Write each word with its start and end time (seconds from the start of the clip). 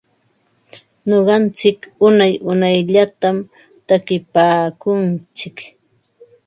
Nuqantsik 1.09 1.79
unay 2.07 2.33
unayllatam 2.51 3.37
takinpaakuntsik. 3.87 5.57